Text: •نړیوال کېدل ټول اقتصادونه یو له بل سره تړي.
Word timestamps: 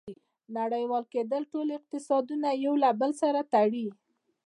•نړیوال 0.57 1.03
کېدل 1.13 1.41
ټول 1.51 1.67
اقتصادونه 1.77 2.49
یو 2.65 2.73
له 2.83 2.89
بل 2.99 3.11
سره 3.21 3.39
تړي. 3.53 3.87